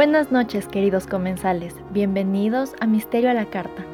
[0.00, 3.84] Buenas noches queridos comensales, bienvenidos a Misterio a la Carta.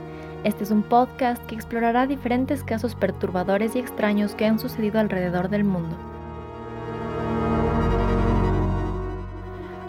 [0.45, 5.49] Este es un podcast que explorará diferentes casos perturbadores y extraños que han sucedido alrededor
[5.49, 5.97] del mundo.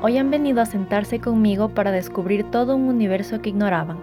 [0.02, 4.00] Hoy han venido a sentarse conmigo para descubrir todo un universo que ignoraban.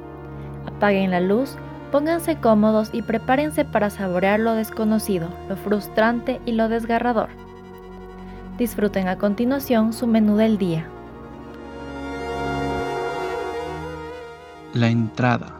[0.67, 1.57] Apaguen la luz,
[1.91, 7.31] pónganse cómodos y prepárense para saborear lo desconocido, lo frustrante y lo desgarrador.
[8.57, 10.87] Disfruten a continuación su menú del día.
[14.75, 15.55] La entrada.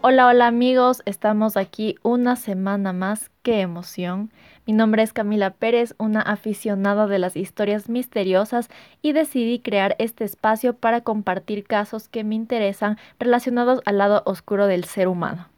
[0.00, 4.30] Hola, hola amigos, estamos aquí una semana más, qué emoción.
[4.66, 8.70] Mi nombre es Camila Pérez, una aficionada de las historias misteriosas
[9.02, 14.68] y decidí crear este espacio para compartir casos que me interesan relacionados al lado oscuro
[14.68, 15.48] del ser humano.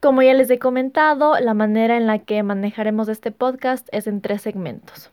[0.00, 4.22] Como ya les he comentado, la manera en la que manejaremos este podcast es en
[4.22, 5.10] tres segmentos.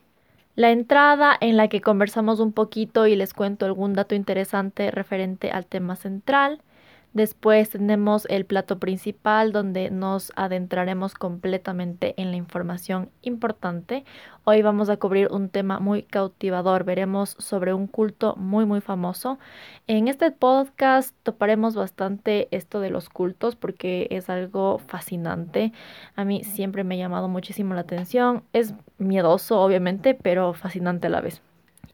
[0.57, 5.51] La entrada en la que conversamos un poquito y les cuento algún dato interesante referente
[5.51, 6.63] al tema central.
[7.13, 14.05] Después tenemos el plato principal donde nos adentraremos completamente en la información importante.
[14.43, 16.83] Hoy vamos a cubrir un tema muy cautivador.
[16.83, 19.39] Veremos sobre un culto muy muy famoso.
[19.87, 25.71] En este podcast toparemos bastante esto de los cultos porque es algo fascinante.
[26.15, 28.43] A mí siempre me ha llamado muchísimo la atención.
[28.53, 31.41] Es miedoso obviamente, pero fascinante a la vez.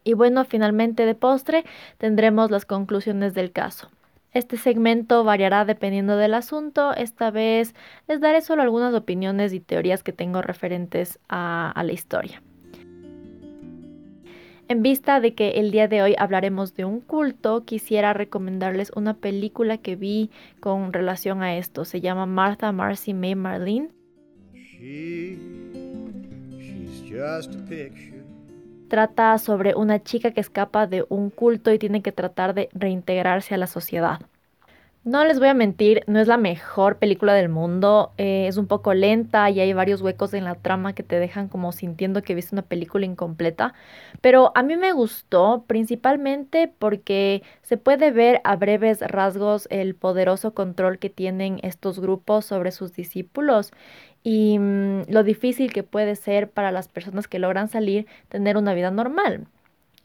[0.04, 1.64] Y bueno, finalmente de postre
[1.98, 3.90] tendremos las conclusiones del caso.
[4.34, 6.94] Este segmento variará dependiendo del asunto.
[6.96, 7.76] Esta vez
[8.08, 12.42] les daré solo algunas opiniones y teorías que tengo referentes a, la historia.
[14.68, 19.14] En vista de que el día de hoy hablaremos de un culto, quisiera recomendarles una
[19.14, 21.86] película que vi con relación a esto.
[21.86, 23.90] Se llama Martha, Marcy, May, Marlene.
[28.94, 33.56] Trata sobre una chica que escapa de un culto y tiene que tratar de reintegrarse
[33.56, 34.20] a la sociedad.
[35.04, 38.68] No les voy a mentir, no es la mejor película del mundo, eh, es un
[38.68, 42.36] poco lenta y hay varios huecos en la trama que te dejan como sintiendo que
[42.36, 43.74] viste una película incompleta,
[44.22, 50.54] pero a mí me gustó principalmente porque se puede ver a breves rasgos el poderoso
[50.54, 53.72] control que tienen estos grupos sobre sus discípulos
[54.24, 58.74] y mm, lo difícil que puede ser para las personas que logran salir tener una
[58.74, 59.46] vida normal.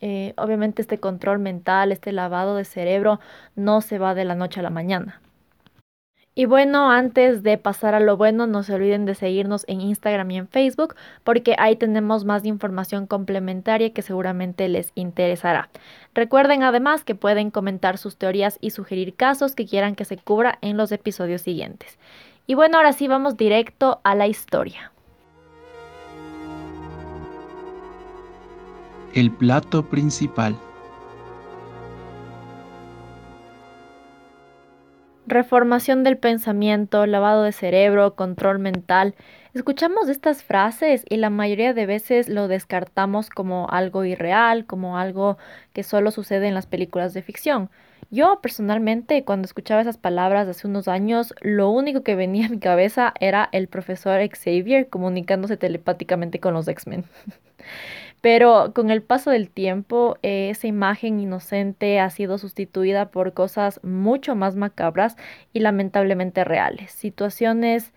[0.01, 3.21] Eh, obviamente este control mental, este lavado de cerebro
[3.57, 5.21] no se va de la noche a la mañana.
[6.35, 10.31] Y bueno, antes de pasar a lo bueno, no se olviden de seguirnos en Instagram
[10.31, 15.69] y en Facebook porque ahí tenemos más información complementaria que seguramente les interesará.
[16.15, 20.59] Recuerden además que pueden comentar sus teorías y sugerir casos que quieran que se cubra
[20.61, 21.99] en los episodios siguientes.
[22.51, 24.91] Y bueno, ahora sí vamos directo a la historia.
[29.13, 30.57] El plato principal.
[35.27, 39.15] Reformación del pensamiento, lavado de cerebro, control mental.
[39.53, 45.37] Escuchamos estas frases y la mayoría de veces lo descartamos como algo irreal, como algo
[45.75, 47.69] que solo sucede en las películas de ficción.
[48.11, 52.59] Yo personalmente, cuando escuchaba esas palabras hace unos años, lo único que venía a mi
[52.59, 57.05] cabeza era el profesor Xavier comunicándose telepáticamente con los X-Men.
[58.23, 63.79] Pero con el paso del tiempo, eh, esa imagen inocente ha sido sustituida por cosas
[63.85, 65.17] mucho más macabras
[65.53, 66.91] y lamentablemente reales.
[66.91, 67.93] Situaciones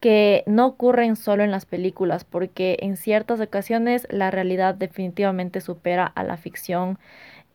[0.00, 6.06] que no ocurren solo en las películas, porque en ciertas ocasiones la realidad definitivamente supera
[6.06, 6.98] a la ficción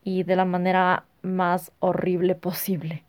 [0.04, 3.04] y de la manera más horrible posible.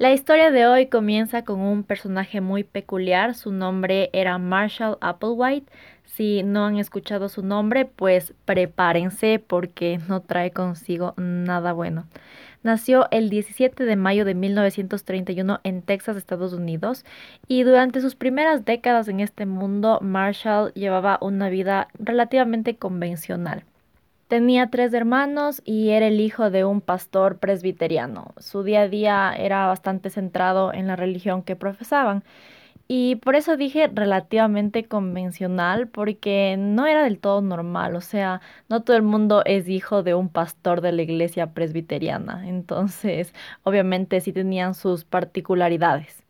[0.00, 5.70] La historia de hoy comienza con un personaje muy peculiar, su nombre era Marshall Applewhite.
[6.06, 12.06] Si no han escuchado su nombre, pues prepárense porque no trae consigo nada bueno.
[12.62, 17.04] Nació el 17 de mayo de 1931 en Texas, Estados Unidos,
[17.46, 23.64] y durante sus primeras décadas en este mundo, Marshall llevaba una vida relativamente convencional.
[24.30, 28.32] Tenía tres hermanos y era el hijo de un pastor presbiteriano.
[28.38, 32.22] Su día a día era bastante centrado en la religión que profesaban.
[32.88, 38.84] Y por eso dije relativamente convencional, porque no era del todo normal, o sea, no
[38.84, 43.34] todo el mundo es hijo de un pastor de la iglesia presbiteriana, entonces
[43.64, 46.24] obviamente sí tenían sus particularidades.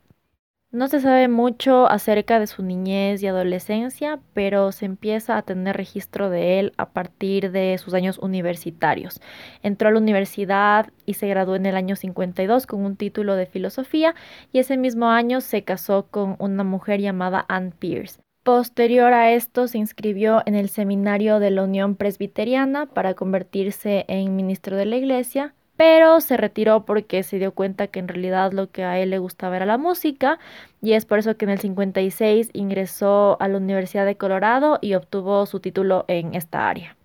[0.72, 5.76] No se sabe mucho acerca de su niñez y adolescencia, pero se empieza a tener
[5.76, 9.20] registro de él a partir de sus años universitarios.
[9.64, 13.46] Entró a la universidad y se graduó en el año 52 con un título de
[13.46, 14.14] filosofía
[14.52, 18.20] y ese mismo año se casó con una mujer llamada Anne Pierce.
[18.44, 24.36] Posterior a esto se inscribió en el seminario de la Unión Presbiteriana para convertirse en
[24.36, 28.70] ministro de la Iglesia pero se retiró porque se dio cuenta que en realidad lo
[28.70, 30.38] que a él le gustaba era la música
[30.82, 34.92] y es por eso que en el 56 ingresó a la Universidad de Colorado y
[34.92, 36.98] obtuvo su título en esta área.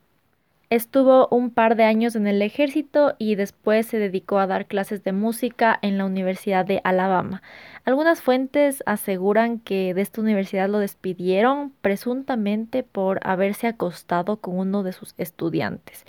[0.70, 5.06] Estuvo un par de años en el ejército y después se dedicó a dar clases
[5.06, 7.42] de música en la Universidad de Alabama.
[7.86, 14.84] Algunas fuentes aseguran que de esta universidad lo despidieron presuntamente por haberse acostado con uno
[14.84, 16.04] de sus estudiantes.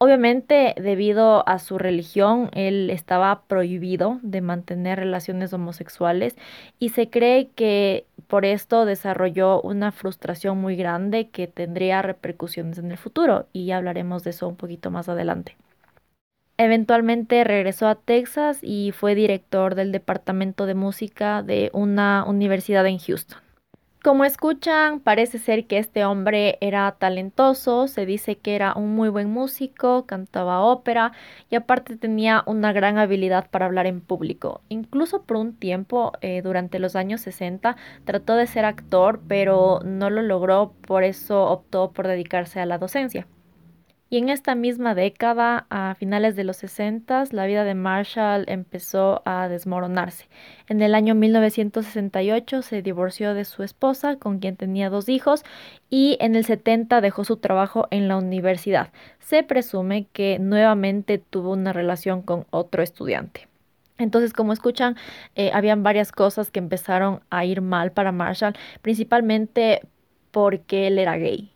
[0.00, 6.36] Obviamente, debido a su religión, él estaba prohibido de mantener relaciones homosexuales
[6.78, 12.92] y se cree que por esto desarrolló una frustración muy grande que tendría repercusiones en
[12.92, 15.56] el futuro y hablaremos de eso un poquito más adelante.
[16.58, 22.98] Eventualmente regresó a Texas y fue director del departamento de música de una universidad en
[22.98, 23.47] Houston.
[24.08, 29.10] Como escuchan, parece ser que este hombre era talentoso, se dice que era un muy
[29.10, 31.12] buen músico, cantaba ópera
[31.50, 34.62] y aparte tenía una gran habilidad para hablar en público.
[34.70, 37.76] Incluso por un tiempo, eh, durante los años 60,
[38.06, 42.78] trató de ser actor, pero no lo logró, por eso optó por dedicarse a la
[42.78, 43.26] docencia.
[44.10, 49.20] Y en esta misma década, a finales de los 60, la vida de Marshall empezó
[49.26, 50.28] a desmoronarse.
[50.66, 55.44] En el año 1968 se divorció de su esposa, con quien tenía dos hijos,
[55.90, 58.92] y en el 70 dejó su trabajo en la universidad.
[59.18, 63.46] Se presume que nuevamente tuvo una relación con otro estudiante.
[63.98, 64.96] Entonces, como escuchan,
[65.34, 69.82] eh, habían varias cosas que empezaron a ir mal para Marshall, principalmente
[70.30, 71.52] porque él era gay.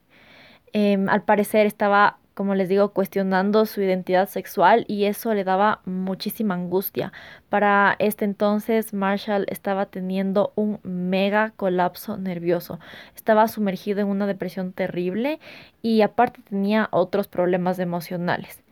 [0.74, 5.80] Em, al parecer estaba como les digo, cuestionando su identidad sexual y eso le daba
[5.84, 7.12] muchísima angustia.
[7.48, 12.80] Para este entonces, Marshall estaba teniendo un mega colapso nervioso.
[13.14, 15.40] Estaba sumergido en una depresión terrible
[15.82, 18.62] y aparte tenía otros problemas emocionales.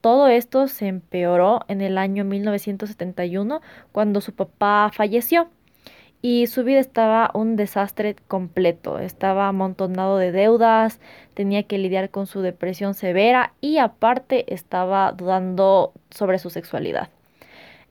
[0.00, 3.60] Todo esto se empeoró en el año 1971
[3.90, 5.50] cuando su papá falleció
[6.20, 8.98] y su vida estaba un desastre completo.
[8.98, 11.00] Estaba amontonado de deudas,
[11.34, 17.08] tenía que lidiar con su depresión severa y aparte estaba dudando sobre su sexualidad.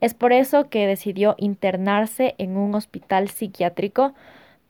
[0.02, 4.14] Es por eso que decidió internarse en un hospital psiquiátrico,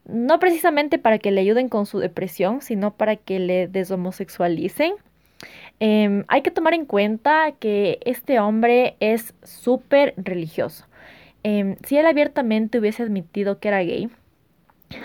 [0.06, 4.94] no precisamente para que le ayuden con su depresión, sino para que le deshomosexualicen.
[5.80, 10.87] Em, hay que tomar en cuenta que este hombre es súper religioso.
[11.50, 14.10] Em, si él abiertamente hubiese admitido que era gay,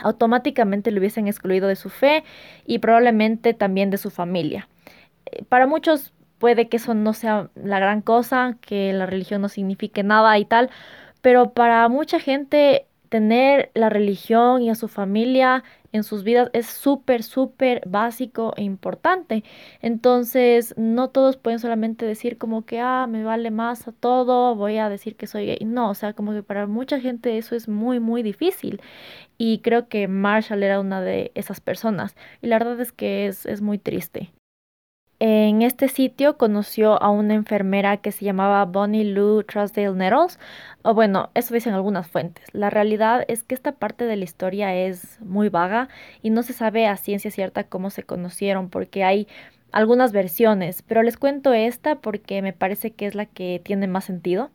[0.01, 2.25] automáticamente lo hubiesen excluido de su fe
[2.65, 4.67] y probablemente también de su familia.
[5.25, 9.47] Eh, para muchos puede que eso no sea la gran cosa, que la religión no
[9.47, 10.69] signifique nada y tal,
[11.21, 16.65] pero para mucha gente tener la religión y a su familia en sus vidas es
[16.65, 19.43] súper, súper básico e importante.
[19.83, 24.77] Entonces, no todos pueden solamente decir como que, ah, me vale más a todo, voy
[24.77, 25.59] a decir que soy gay.
[25.63, 28.81] No, o sea, como que para mucha gente eso es muy, muy difícil.
[29.37, 32.15] Y creo que Marshall era una de esas personas.
[32.41, 34.33] Y la verdad es que es, es muy triste.
[35.25, 40.37] En este sitio conoció a una enfermera que se llamaba Bonnie Lou Trusdale Nettles,
[40.81, 42.45] o bueno, eso dicen algunas fuentes.
[42.51, 45.87] La realidad es que esta parte de la historia es muy vaga
[46.21, 49.29] y no se sabe a ciencia cierta cómo se conocieron porque hay
[49.71, 54.03] algunas versiones, pero les cuento esta porque me parece que es la que tiene más
[54.03, 54.51] sentido.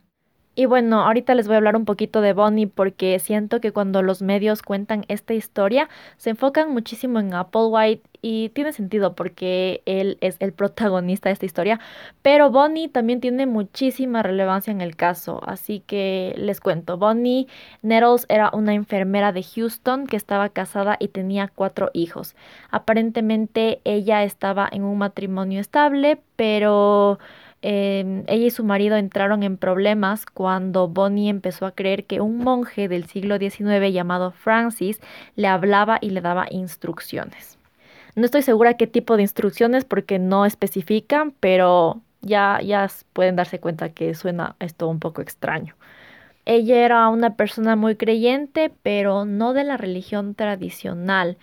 [0.58, 4.02] Y bueno, ahorita les voy a hablar un poquito de Bonnie porque siento que cuando
[4.02, 10.18] los medios cuentan esta historia se enfocan muchísimo en Applewhite y tiene sentido porque él
[10.20, 11.78] es el protagonista de esta historia,
[12.22, 16.98] pero Bonnie también tiene muchísima relevancia en el caso, así que les cuento.
[16.98, 17.46] Bonnie
[17.82, 22.34] Nettles era una enfermera de Houston que estaba casada y tenía cuatro hijos.
[22.72, 27.20] Aparentemente ella estaba en un matrimonio estable, pero
[27.60, 32.38] Em, ella y su marido entraron en problemas cuando Bonnie empezó a creer que un
[32.38, 35.00] monje del siglo XIX llamado Francis
[35.34, 37.58] le hablaba y le daba instrucciones.
[38.14, 43.60] No estoy segura qué tipo de instrucciones porque no especifican, pero ya, ya pueden darse
[43.60, 45.74] cuenta que suena esto un poco extraño.
[46.44, 51.36] Ella era una persona muy creyente, pero no de la religión tradicional.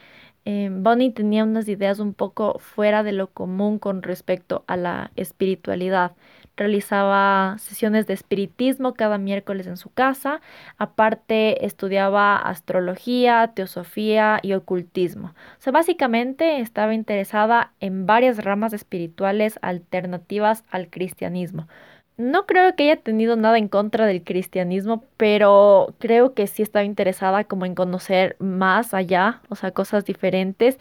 [0.45, 5.11] Eh, Bonnie tenía unas ideas un poco fuera de lo común con respecto a la
[5.15, 6.11] espiritualidad.
[6.55, 10.41] Realizaba sesiones de espiritismo cada miércoles en su casa.
[10.77, 15.29] Aparte, estudiaba astrología, teosofía y ocultismo.
[15.29, 21.67] O sea, básicamente estaba interesada en varias ramas espirituales alternativas al cristianismo.
[22.17, 26.85] No creo que haya tenido nada en contra del cristianismo, pero creo que sí estaba
[26.85, 30.79] interesada como en conocer más allá, o sea, cosas diferentes,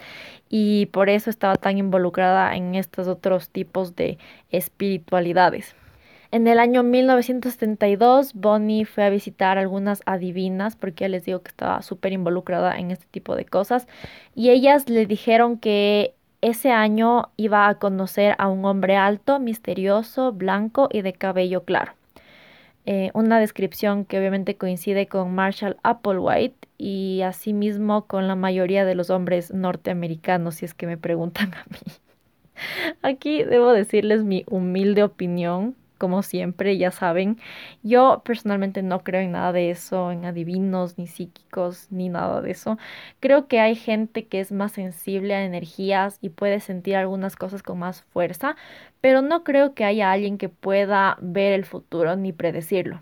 [0.48, 4.18] y por eso estaba tan involucrada en estos otros tipos de
[4.50, 5.74] espiritualidades.
[6.30, 11.48] En el año 1972, Bonnie fue a visitar algunas adivinas, porque ya les digo que
[11.48, 13.88] estaba súper involucrada en este tipo de cosas,
[14.36, 16.14] y ellas le dijeron que
[16.44, 21.92] ese año iba a conocer a un hombre alto, misterioso, blanco y de cabello claro.
[22.84, 28.94] Eh, una descripción que obviamente coincide con Marshall Applewhite y asimismo con la mayoría de
[28.94, 31.78] los hombres norteamericanos, si es que me preguntan a mí.
[33.02, 37.38] Aquí debo decirles mi humilde opinión como siempre, ya saben.
[37.82, 42.50] Yo personalmente no creo en nada de eso, en adivinos, ni psíquicos, ni nada de
[42.52, 42.78] eso.
[43.20, 47.62] Creo que hay gente que es más sensible a energías y puede sentir algunas cosas
[47.62, 48.56] con más fuerza,
[49.00, 53.00] pero no creo que haya alguien que pueda ver el futuro ni predecirlo.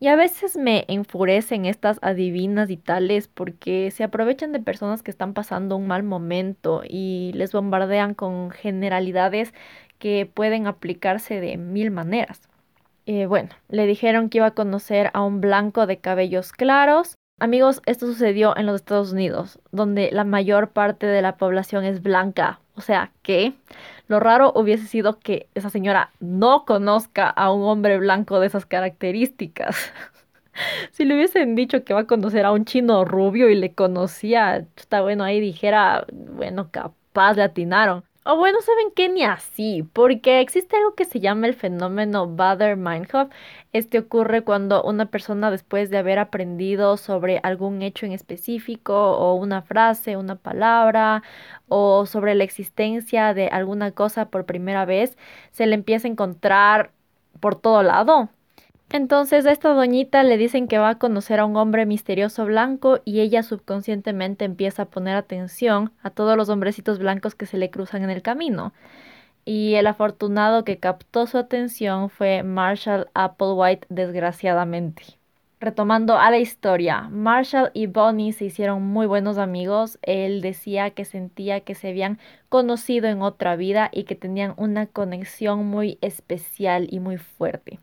[0.00, 5.10] Y a veces me enfurecen estas adivinas y tales porque se aprovechan de personas que
[5.10, 9.54] están pasando un mal momento y les bombardean con generalidades
[10.04, 12.42] que pueden aplicarse de mil maneras.
[13.06, 17.14] Eh, bueno, le dijeron que iba a conocer a un blanco de cabellos claros.
[17.40, 22.02] Amigos, esto sucedió en los Estados Unidos, donde la mayor parte de la población es
[22.02, 22.60] blanca.
[22.74, 23.54] O sea que
[24.06, 28.66] lo raro hubiese sido que esa señora no conozca a un hombre blanco de esas
[28.66, 29.90] características.
[30.92, 34.66] si le hubiesen dicho que va a conocer a un chino rubio y le conocía,
[34.76, 38.04] está bueno, ahí dijera, bueno, capaz le atinaron.
[38.26, 39.08] O bueno, ¿saben qué?
[39.10, 43.28] Ni así, porque existe algo que se llama el fenómeno Bader-Meinhof.
[43.72, 49.34] Este ocurre cuando una persona después de haber aprendido sobre algún hecho en específico o
[49.34, 51.22] una frase, una palabra
[51.68, 55.18] o sobre la existencia de alguna cosa por primera vez,
[55.50, 56.92] se le empieza a encontrar
[57.40, 58.30] por todo lado.
[58.94, 63.00] Entonces a esta doñita le dicen que va a conocer a un hombre misterioso blanco
[63.04, 67.70] y ella subconscientemente empieza a poner atención a todos los hombrecitos blancos que se le
[67.70, 68.72] cruzan en el camino.
[69.44, 75.02] Y el afortunado que captó su atención fue Marshall Applewhite, desgraciadamente.
[75.58, 79.98] Retomando a la historia, Marshall y Bonnie se hicieron muy buenos amigos.
[80.02, 84.86] Él decía que sentía que se habían conocido en otra vida y que tenían una
[84.86, 87.80] conexión muy especial y muy fuerte.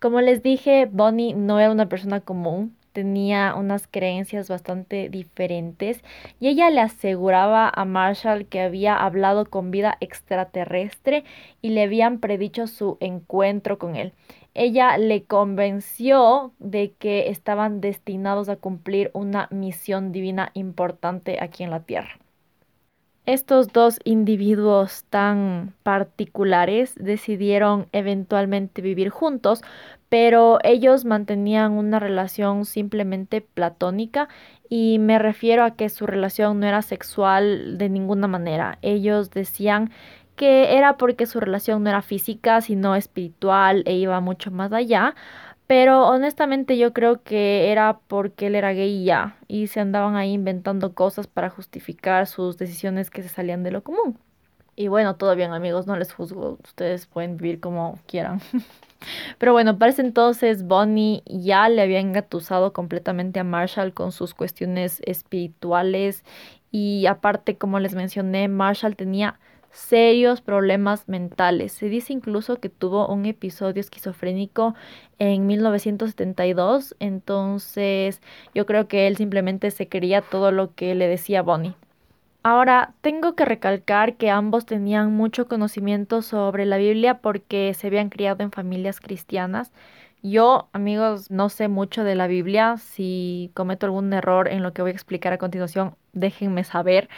[0.00, 6.04] Como les dije, Bonnie no era una persona común, tenía unas creencias bastante diferentes
[6.38, 11.24] y ella le aseguraba a Marshall que había hablado con vida extraterrestre
[11.62, 14.12] y le habían predicho su encuentro con él.
[14.54, 21.70] Ella le convenció de que estaban destinados a cumplir una misión divina importante aquí en
[21.70, 22.18] la Tierra.
[23.28, 29.60] Estos dos individuos tan particulares decidieron eventualmente vivir juntos,
[30.08, 34.30] pero ellos mantenían una relación simplemente platónica
[34.70, 38.78] y me refiero a que su relación no era sexual de ninguna manera.
[38.80, 39.90] Ellos decían
[40.34, 45.14] que era porque su relación no era física, sino espiritual e iba mucho más allá.
[45.68, 50.16] Pero honestamente yo creo que era porque él era gay y ya, y se andaban
[50.16, 54.18] ahí inventando cosas para justificar sus decisiones que se salían de lo común.
[54.76, 58.40] Y bueno, todo bien amigos, no les juzgo, ustedes pueden vivir como quieran.
[59.38, 64.32] Pero bueno, para ese entonces Bonnie ya le había engatusado completamente a Marshall con sus
[64.32, 66.24] cuestiones espirituales
[66.70, 69.38] y aparte, como les mencioné, Marshall tenía
[69.70, 71.72] serios problemas mentales.
[71.72, 74.74] Se dice incluso que tuvo un episodio esquizofrénico
[75.18, 78.20] en 1972, entonces
[78.54, 81.74] yo creo que él simplemente se creía todo lo que le decía Bonnie.
[82.44, 88.10] Ahora, tengo que recalcar que ambos tenían mucho conocimiento sobre la Biblia porque se habían
[88.10, 89.72] criado en familias cristianas.
[90.22, 92.76] Yo, amigos, no sé mucho de la Biblia.
[92.78, 97.08] Si cometo algún error en lo que voy a explicar a continuación, déjenme saber.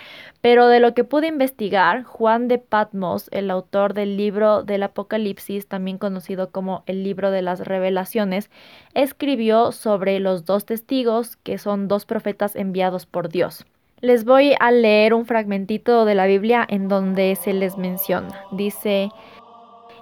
[0.40, 5.66] Pero de lo que pude investigar, Juan de Patmos, el autor del libro del Apocalipsis,
[5.66, 8.50] también conocido como el libro de las revelaciones,
[8.94, 13.66] escribió sobre los dos testigos, que son dos profetas enviados por Dios.
[14.02, 18.46] Les voy a leer un fragmentito de la Biblia en donde se les menciona.
[18.50, 19.10] Dice,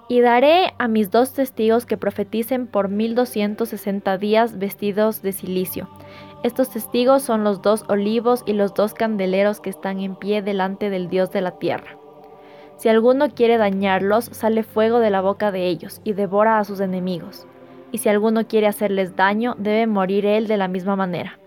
[0.08, 5.88] Y daré a mis dos testigos que profeticen por 1260 días vestidos de silicio.
[6.44, 10.88] Estos testigos son los dos olivos y los dos candeleros que están en pie delante
[10.88, 11.96] del Dios de la tierra.
[12.76, 16.78] Si alguno quiere dañarlos, sale fuego de la boca de ellos y devora a sus
[16.78, 17.44] enemigos.
[17.90, 21.40] Y si alguno quiere hacerles daño, debe morir él de la misma manera.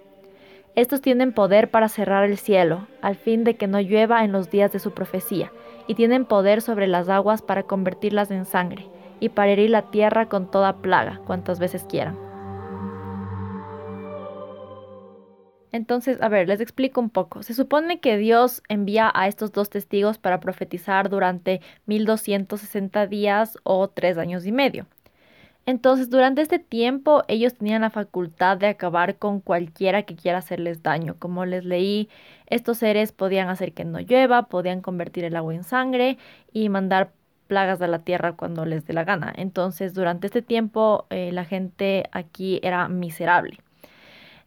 [0.76, 4.50] Estos tienen poder para cerrar el cielo, al fin de que no llueva en los
[4.50, 5.54] días de su profecía,
[5.88, 8.88] y tienen poder sobre las aguas para convertirlas en sangre,
[9.22, 12.31] y para herir la tierra con toda plaga, cuantas veces quieran.
[15.72, 17.44] Entonces, a ver, les explico un poco.
[17.44, 23.88] Se supone que Dios envía a estos dos testigos para profetizar durante 1260 días o
[23.90, 24.88] tres años y medio.
[25.66, 30.82] Entonces, durante este tiempo, ellos tenían la facultad de acabar con cualquiera que quiera hacerles
[30.82, 31.16] daño.
[31.20, 32.10] Como les leí,
[32.48, 36.18] estos seres podían hacer que no llueva, podían convertir el agua en sangre
[36.52, 37.12] y mandar
[37.48, 39.32] plagas a la tierra cuando les dé la gana.
[39.36, 43.60] Entonces, durante este tiempo, eh, la gente aquí era miserable.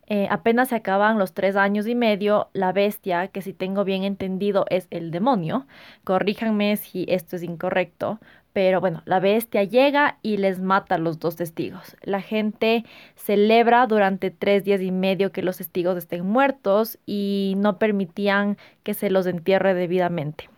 [0.06, 4.04] Eh, apenas se acaban los tres años y medio, la bestia, que si tengo bien
[4.04, 5.66] entendido es el demonio,
[6.04, 8.18] corríjanme si esto es incorrecto,
[8.52, 11.96] pero bueno, la bestia llega y les mata a los dos testigos.
[12.02, 12.84] La gente
[13.16, 18.94] celebra durante tres días y medio que los testigos estén muertos y no permitían que
[18.94, 20.48] se los entierre debidamente.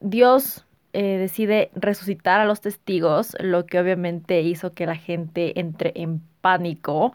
[0.00, 5.92] Dios eh, decide resucitar a los testigos, lo que obviamente hizo que la gente entre
[5.94, 7.12] en pánico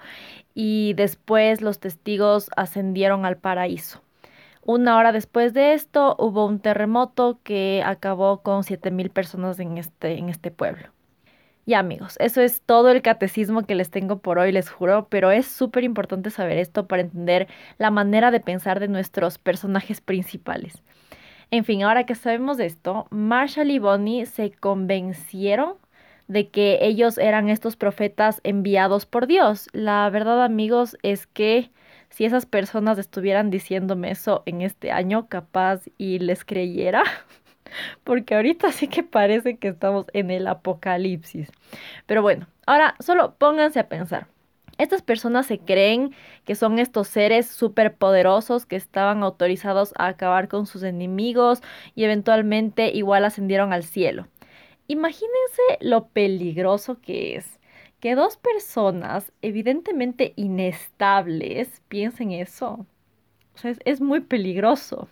[0.53, 4.01] y después los testigos ascendieron al paraíso.
[4.63, 10.17] Una hora después de esto hubo un terremoto que acabó con 7.000 personas en este,
[10.17, 10.87] en este pueblo.
[11.67, 15.31] Ya amigos, eso es todo el catecismo que les tengo por hoy, les juro, pero
[15.31, 17.47] es súper importante saber esto para entender
[17.79, 20.83] la manera de pensar de nuestros personajes principales.
[21.51, 25.75] En fin, ahora que sabemos esto, Marshall y Bonnie se convencieron
[26.27, 29.67] de que ellos eran estos profetas enviados por Dios.
[29.73, 31.71] La verdad, amigos, es que
[32.09, 37.03] si esas personas estuvieran diciéndome eso en este año, capaz y les creyera,
[38.03, 41.51] porque ahorita sí que parece que estamos en el apocalipsis.
[42.05, 44.27] Pero bueno, ahora solo pónganse a pensar.
[44.77, 50.65] Estas personas se creen que son estos seres superpoderosos que estaban autorizados a acabar con
[50.65, 51.61] sus enemigos
[51.95, 54.27] y eventualmente igual ascendieron al cielo.
[54.87, 57.59] Imagínense lo peligroso que es
[57.99, 62.85] que dos personas evidentemente inestables piensen eso.
[63.55, 65.07] O sea, es, es muy peligroso.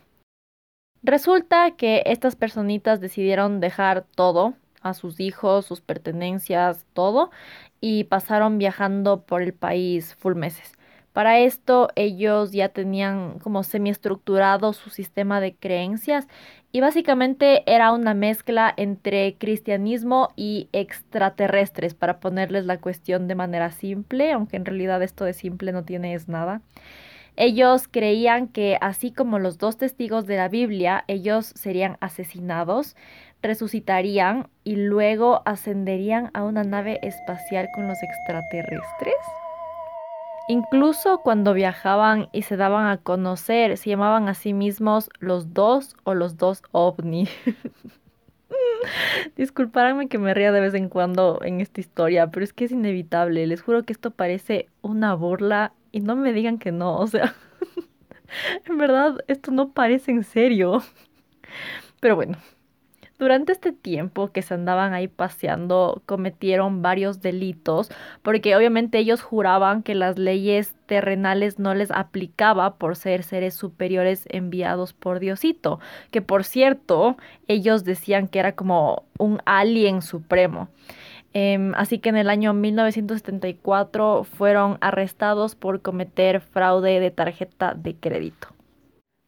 [1.02, 7.30] Resulta que estas personitas decidieron dejar todo, a sus hijos, sus pertenencias, todo,
[7.80, 10.72] y pasaron viajando por el país full meses.
[11.12, 16.26] Para esto ellos ya tenían como semiestructurado su sistema de creencias
[16.72, 23.70] y básicamente era una mezcla entre cristianismo y extraterrestres, para ponerles la cuestión de manera
[23.70, 26.62] simple, aunque en realidad esto de simple no tiene es nada.
[27.36, 32.96] Ellos creían que así como los dos testigos de la Biblia, ellos serían asesinados,
[33.48, 39.14] resucitarían y luego ascenderían a una nave espacial con los extraterrestres.
[40.46, 45.96] Incluso cuando viajaban y se daban a conocer, se llamaban a sí mismos los dos
[46.04, 47.28] o los dos ovni.
[49.36, 52.72] Disculpadme que me ría de vez en cuando en esta historia, pero es que es
[52.72, 53.46] inevitable.
[53.46, 57.34] Les juro que esto parece una burla y no me digan que no, o sea,
[58.66, 60.82] en verdad esto no parece en serio.
[62.00, 62.36] Pero bueno,
[63.18, 67.90] durante este tiempo que se andaban ahí paseando, cometieron varios delitos,
[68.22, 74.24] porque obviamente ellos juraban que las leyes terrenales no les aplicaba por ser seres superiores
[74.28, 80.68] enviados por Diosito, que por cierto, ellos decían que era como un alien supremo.
[81.32, 87.96] Em, así que en el año 1974 fueron arrestados por cometer fraude de tarjeta de
[87.96, 88.53] crédito.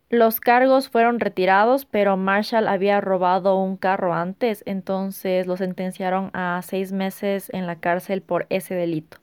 [0.09, 6.61] Los cargos fueron retirados, pero Marshall había robado un carro antes, entonces lo sentenciaron a
[6.63, 9.19] seis meses en la cárcel por ese delito.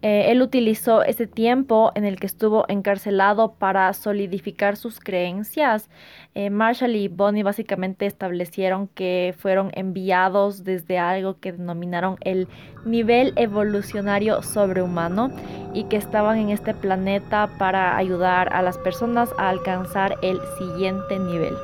[0.00, 5.90] Eh, él utilizó ese tiempo en el que estuvo encarcelado para solidificar sus creencias.
[6.34, 12.46] Eh, Marshall y Bonnie básicamente establecieron que fueron enviados desde algo que denominaron el
[12.84, 15.32] nivel evolucionario sobrehumano
[15.74, 21.18] y que estaban en este planeta para ayudar a las personas a alcanzar el siguiente
[21.18, 21.54] nivel.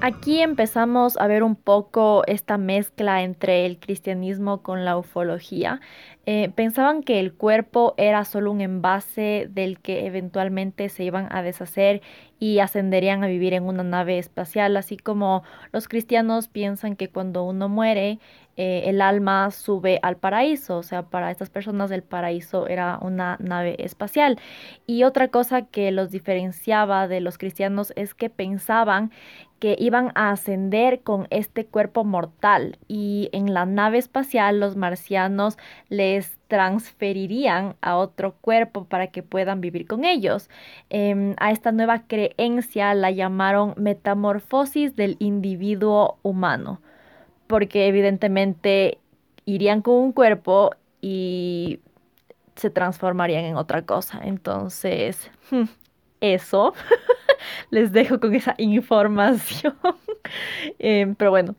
[0.00, 5.80] Aquí empezamos a ver un poco esta mezcla entre el cristianismo con la ufología.
[6.24, 11.42] Eh, pensaban que el cuerpo era solo un envase del que eventualmente se iban a
[11.42, 12.00] deshacer
[12.38, 17.42] y ascenderían a vivir en una nave espacial, así como los cristianos piensan que cuando
[17.42, 18.20] uno muere,
[18.56, 23.36] eh, el alma sube al paraíso, o sea, para estas personas el paraíso era una
[23.40, 24.38] nave espacial.
[24.86, 29.12] Y otra cosa que los diferenciaba de los cristianos es que pensaban
[29.58, 35.58] que iban a ascender con este cuerpo mortal y en la nave espacial los marcianos
[35.88, 40.48] les transferirían a otro cuerpo para que puedan vivir con ellos.
[40.90, 46.80] Em, a esta nueva creencia la llamaron metamorfosis del individuo humano,
[47.46, 48.98] porque evidentemente
[49.44, 51.80] irían con un cuerpo y
[52.54, 54.20] se transformarían en otra cosa.
[54.22, 55.30] Entonces,
[56.20, 56.74] eso
[57.70, 59.74] les dejo con esa información.
[60.78, 61.54] Em, pero bueno,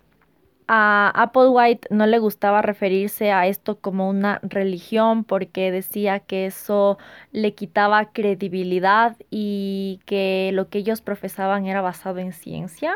[0.67, 6.99] a Applewhite no le gustaba referirse a esto como una religión porque decía que eso
[7.31, 12.95] le quitaba credibilidad y que lo que ellos profesaban era basado en ciencia.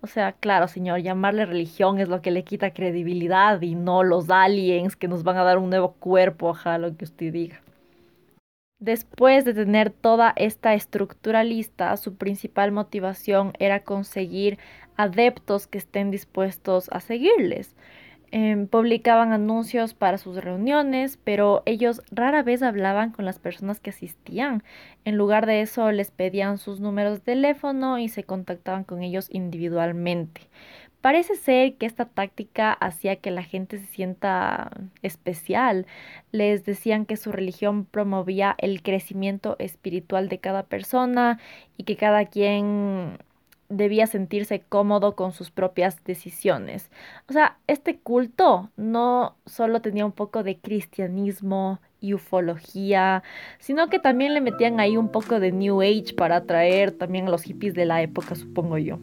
[0.00, 4.28] O sea, claro, señor, llamarle religión es lo que le quita credibilidad y no los
[4.30, 7.60] aliens que nos van a dar un nuevo cuerpo, ojalá lo que usted diga.
[8.78, 14.58] Después de tener toda esta estructura lista, su principal motivación era conseguir
[14.96, 17.74] adeptos que estén dispuestos a seguirles.
[18.32, 23.90] Em, publicaban anuncios para sus reuniones, pero ellos rara vez hablaban con las personas que
[23.90, 24.62] asistían.
[25.06, 29.28] En lugar de eso, les pedían sus números de teléfono y se contactaban con ellos
[29.32, 30.42] individualmente.
[31.00, 34.70] Parece ser que esta táctica hacía que la gente se sienta
[35.02, 35.86] especial.
[36.32, 41.38] Les decían que su religión promovía el crecimiento espiritual de cada persona
[41.76, 43.18] y que cada quien
[43.68, 46.90] debía sentirse cómodo con sus propias decisiones.
[47.28, 53.22] O sea, este culto no solo tenía un poco de cristianismo y ufología,
[53.58, 57.30] sino que también le metían ahí un poco de New Age para atraer también a
[57.30, 58.98] los hippies de la época, supongo yo.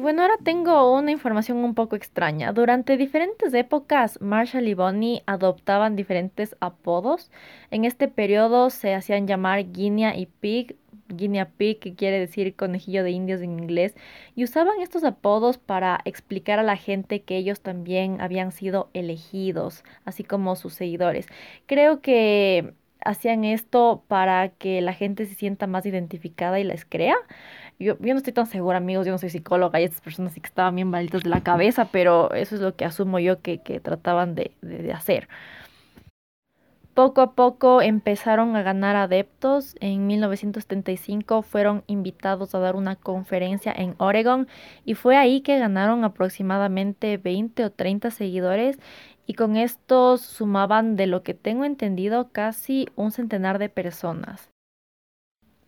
[0.00, 2.52] Bueno, ahora tengo una información un poco extraña.
[2.52, 7.30] Durante diferentes épocas, Marshall y Bonnie adoptaban diferentes apodos.
[7.70, 10.76] En este periodo se hacían llamar Guinea y Pig,
[11.08, 13.94] Guinea Pig, que quiere decir conejillo de indios en inglés,
[14.34, 19.84] y usaban estos apodos para explicar a la gente que ellos también habían sido elegidos,
[20.06, 21.26] así como sus seguidores.
[21.66, 22.72] Creo que
[23.04, 27.16] hacían esto para que la gente se sienta más identificada y les crea.
[27.80, 30.48] Yo, no estoy tan segura, amigos, yo no soy psicóloga y estas personas sí que
[30.48, 34.34] estaban bien malitas de la cabeza, pero eso es lo que asumo yo que, trataban
[34.34, 35.28] de, de hacer.
[36.92, 39.76] Poco a poco empezaron a ganar adeptos.
[39.80, 44.46] En 1975 fueron invitados a dar una conferencia en Oregon
[44.84, 48.78] y fue ahí que ganaron aproximadamente 20 o 30 seguidores
[49.26, 54.50] y con estos sumaban, de lo que tengo entendido, casi un centenar de personas.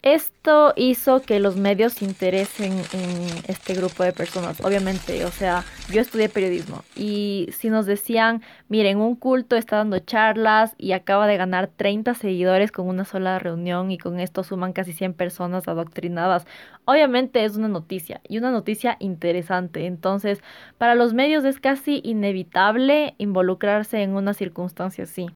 [0.03, 5.63] Esto hizo que los medios se interesen en este grupo de personas, obviamente, o sea,
[5.93, 11.29] yo estudié periodismo y si nos decían, miren, un culto está dando charlas y acaba
[11.29, 15.69] de ganar 30 seguidores con una sola reunión y con esto suman casi 100 personas
[15.69, 16.49] adoctrinadas,
[16.85, 20.41] obviamente es una noticia y una noticia interesante, entonces
[20.79, 25.29] para los medios es casi inevitable involucrarse en una circunstancia así.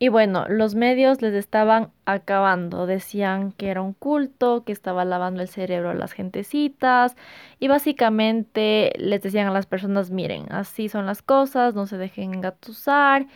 [0.00, 2.86] Y bueno, los medios les estaban acabando.
[2.86, 7.16] Decían que era un culto, que estaba lavando el cerebro a las gentecitas.
[7.58, 12.34] Y básicamente les decían a las personas, miren, así son las cosas, no se dejen
[12.34, 13.26] engatusar.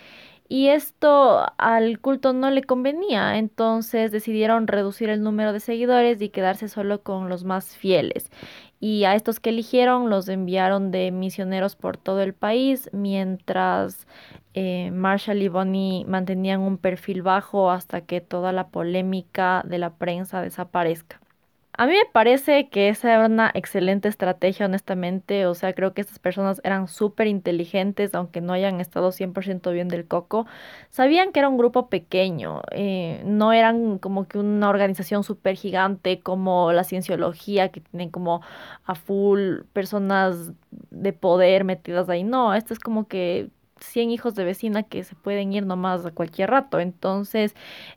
[0.49, 6.29] Y esto al culto no le convenía, entonces decidieron reducir el número de seguidores y
[6.29, 8.31] quedarse solo con los más fieles.
[8.85, 14.09] Y a estos que eligieron los enviaron de misioneros por todo el país, mientras
[14.55, 19.91] eh, Marshall y Bonnie mantenían un perfil bajo hasta que toda la polémica de la
[19.91, 21.21] prensa desaparezca.
[21.75, 25.47] A mí me parece que esa era una excelente estrategia, honestamente.
[25.47, 29.89] O sea, creo que estas personas eran súper inteligentes, aunque no hayan estado 100% bien
[29.89, 30.47] del coco.
[30.91, 36.21] Sabían que era un grupo pequeño, eh, no eran como que una organización súper gigante
[36.21, 38.43] como la cienciología, que tienen como
[38.85, 40.53] a full personas
[40.91, 42.23] de poder metidas ahí.
[42.23, 43.49] No, esto es como que
[43.81, 46.81] 100 hijos de vecina que se pueden ir nomás a cualquier rato.
[46.81, 47.55] Entonces,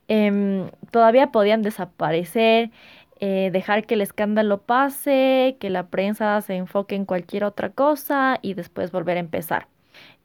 [0.07, 2.71] em, todavía podían desaparecer,
[3.19, 8.39] eh, dejar que el escándalo pase, que la prensa se enfoque en cualquier otra cosa
[8.41, 9.67] y después volver a empezar.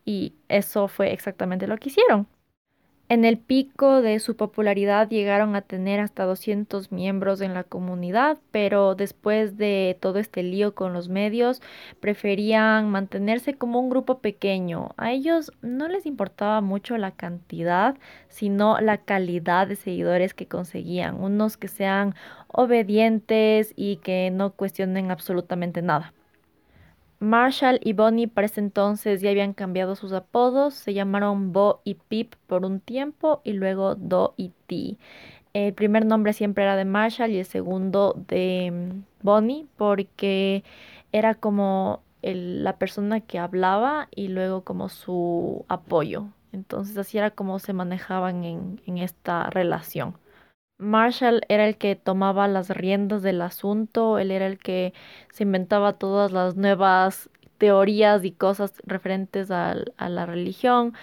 [0.05, 2.26] Y eso fue exactamente lo que hicieron.
[3.11, 8.38] En el pico de su popularidad llegaron a tener hasta 200 miembros en la comunidad,
[8.53, 11.61] pero después de todo este lío con los medios,
[11.99, 14.90] preferían mantenerse como un grupo pequeño.
[14.96, 17.96] A ellos no les importaba mucho la cantidad,
[18.29, 22.14] sino la calidad de seguidores que conseguían, unos que sean
[22.46, 26.14] obedientes y que no cuestionen absolutamente nada.
[27.20, 31.94] Marshall y Bonnie para ese entonces ya habían cambiado sus apodos, se llamaron Bo y
[31.94, 34.98] Pip por un tiempo y luego Do y Ti.
[35.52, 40.64] El primer nombre siempre era de Marshall y el segundo de mm, Bonnie porque
[41.12, 46.28] era como la persona que hablaba y luego como su apoyo.
[46.52, 50.14] Entonces así era como se manejaban en esta relación.
[50.81, 54.95] Marshall era el que tomaba las riendas del asunto, él era el que
[55.31, 60.95] se inventaba todas las nuevas teorías y cosas referentes a, la religión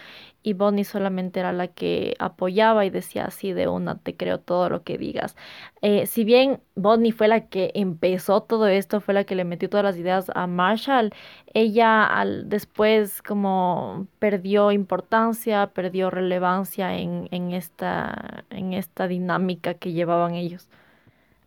[0.47, 4.69] y Bonnie solamente era la que apoyaba y decía así de una, te creo todo
[4.69, 5.36] lo que digas.
[5.81, 9.69] Eh, si bien Bonnie fue la que empezó todo esto, fue la que le metió
[9.69, 11.13] todas las ideas a Marshall,
[11.53, 19.91] ella al, después como perdió importancia, perdió relevancia en, en, esta, en esta dinámica que
[19.91, 20.69] llevaban ellos.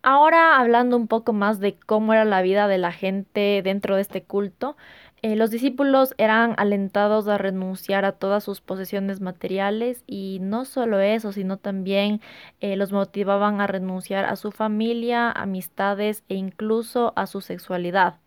[0.03, 4.01] Ahora hablando un poco más de cómo era la vida de la gente dentro de
[4.01, 4.75] este culto,
[5.23, 10.99] eh, los discípulos eran alentados a renunciar a todas sus posesiones materiales y no solo
[10.99, 12.21] eso, sino también
[12.59, 18.20] eh, los motivaban a renunciar a su familia, amistades e incluso a su sexualidad.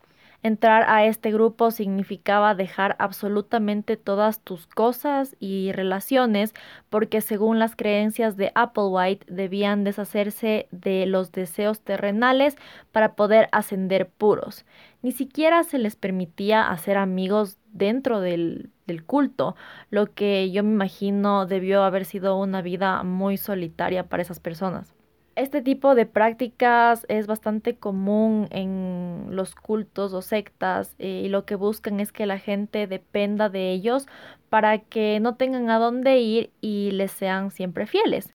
[0.45, 6.53] Entrar a este grupo significaba dejar absolutamente todas tus cosas y relaciones
[6.91, 12.57] porque según las creencias de Applewhite debían deshacerse de los deseos terrenales
[12.91, 14.65] para poder ascender puros.
[15.01, 19.55] Ni siquiera se les permitía hacer amigos dentro del, del culto,
[19.89, 24.94] lo que yo me imagino debió haber sido una vida muy solitaria para esas personas.
[25.35, 31.45] Este tipo de prácticas es bastante común en los cultos o sectas eh, y lo
[31.45, 34.07] que buscan es que la gente dependa de ellos
[34.49, 38.33] para que no tengan a dónde ir y les sean siempre fieles.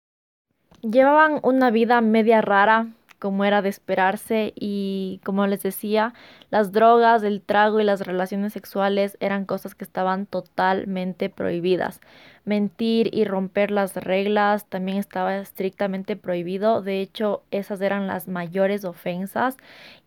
[0.82, 2.88] Llevaban una vida media rara,
[3.20, 6.14] como era de esperarse y como les decía,
[6.50, 12.00] las drogas, el trago y las relaciones sexuales eran cosas que estaban totalmente prohibidas.
[12.44, 18.84] Mentir y romper las reglas también estaba estrictamente prohibido, de hecho esas eran las mayores
[18.84, 19.56] ofensas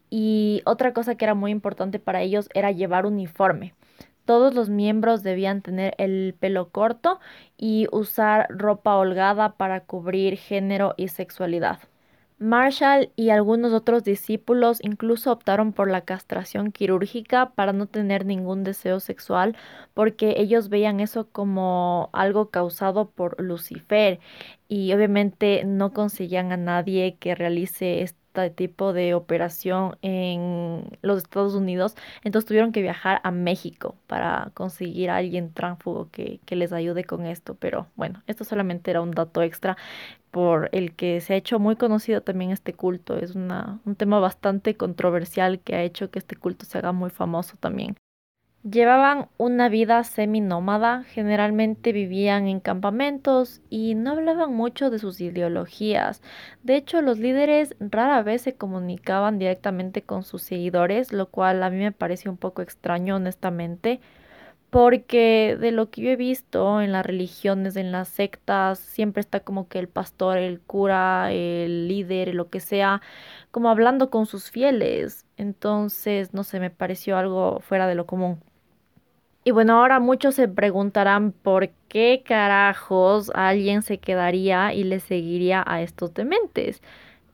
[0.10, 3.74] y otra cosa que era muy importante para ellos era llevar uniforme.
[4.26, 7.20] Todos los miembros debían tener el pelo corto
[7.58, 11.80] y usar ropa holgada para cubrir género y sexualidad.
[12.44, 18.64] Marshall y algunos otros discípulos incluso optaron por la castración quirúrgica para no tener ningún
[18.66, 19.56] deseo sexual
[19.94, 24.20] porque ellos veían eso como algo causado por Lucifer
[24.68, 31.54] y obviamente no conseguían a nadie que realice este tipo de operación en los Estados
[31.54, 36.74] Unidos, entonces tuvieron que viajar a México para conseguir a alguien tránfugo que, que les
[36.74, 39.78] ayude con esto, pero bueno, esto solamente era un dato extra
[40.34, 43.16] por el que se ha hecho muy conocido también este culto.
[43.18, 47.12] Es una, un tema bastante controversial que ha hecho que este culto se haga muy
[47.12, 47.96] famoso también.
[48.64, 56.24] Llevaban una vida seminómada, generalmente vivían en campamentos y no hablaban mucho de sus ideologías.
[56.64, 61.70] De hecho, los líderes rara vez se comunicaban directamente con sus seguidores, lo cual a
[61.70, 64.00] mí me parece un poco extraño honestamente
[64.74, 69.42] porque de lo que yo he visto en las religiones, en las sectas, siempre está
[69.42, 73.00] como que el pastor, el cura, el líder, lo que sea,
[73.52, 75.28] como hablando con sus fieles.
[75.38, 78.42] Entonces, no sé, me pareció algo fuera de lo común.
[79.44, 85.64] Y bueno, ahora muchos se preguntarán por qué carajos alguien se quedaría y le seguiría
[85.68, 86.82] a estos dementes.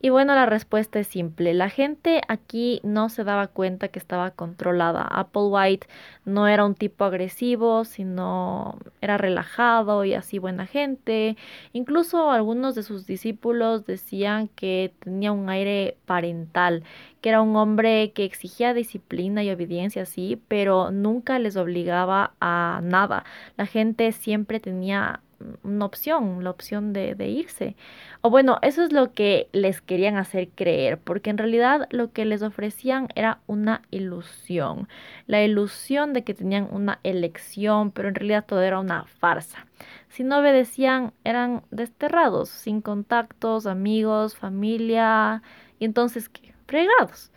[0.01, 1.53] Y bueno, la respuesta es simple.
[1.53, 5.01] La gente aquí no se daba cuenta que estaba controlada.
[5.03, 5.87] Applewhite
[6.23, 11.35] no era un tipo agresivo, sino era relajado y así buena gente.
[11.73, 16.83] Incluso algunos de sus discípulos decían que tenía un aire parental,
[17.19, 22.79] que era un hombre que exigía disciplina y obediencia, sí, pero nunca les obligaba a
[22.83, 23.25] nada.
[23.57, 25.21] La gente siempre tenía
[25.63, 27.75] una opción, la opción de, irse.
[28.21, 32.25] O bueno, eso es lo que les querían hacer creer, porque en realidad lo que
[32.25, 34.87] les ofrecían era una ilusión,
[35.27, 39.65] la ilusión de que tenían una elección, pero en realidad todo era una farsa.
[40.09, 45.41] Si no obedecían, eran desterrados, sin contactos, amigos, familia,
[45.79, 46.53] y entonces, ¿qué?
[46.67, 47.31] Fregados.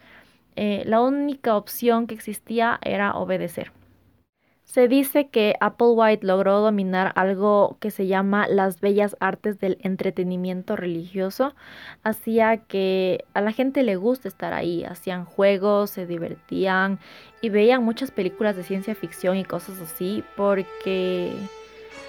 [0.57, 3.73] Eh, la única opción que existía era obedecer.
[4.73, 10.77] Se dice que Applewhite logró dominar algo que se llama las bellas artes del entretenimiento
[10.77, 11.55] religioso.
[12.05, 14.83] Hacía que a la gente le guste estar ahí.
[14.85, 17.01] Hacían juegos, se divertían
[17.43, 21.35] y veían muchas películas de ciencia ficción y cosas así porque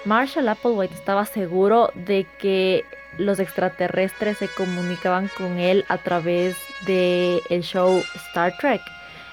[0.06, 2.86] Marshall Applewhite estaba seguro de que
[3.18, 8.80] los extraterrestres se comunicaban con él a través del el show Star Trek.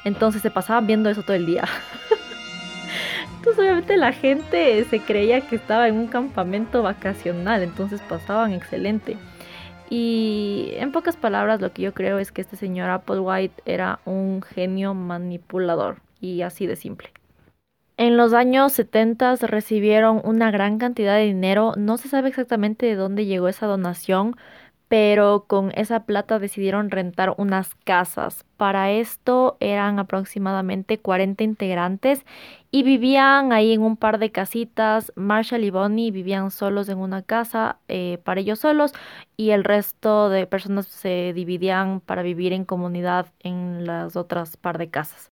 [0.03, 1.63] Entonces se pasaban viendo eso todo el día.
[3.37, 9.17] Entonces obviamente la gente se creía que estaba en un campamento vacacional, entonces pasaban excelente.
[9.89, 14.41] Y en pocas palabras lo que yo creo es que este señor Applewhite era un
[14.41, 17.09] genio manipulador y así de simple.
[17.97, 22.95] En los años 70 recibieron una gran cantidad de dinero, no se sabe exactamente de
[22.95, 24.35] dónde llegó esa donación,
[24.91, 28.43] pero con esa plata decidieron rentar unas casas.
[28.57, 32.25] Para esto eran aproximadamente 40 integrantes
[32.71, 35.13] y vivían ahí en un par de casitas.
[35.15, 38.91] Marshall y Bonnie vivían solos en una casa eh, para ellos solos
[39.37, 44.77] y el resto de personas se dividían para vivir en comunidad en las otras par
[44.77, 45.30] de casas.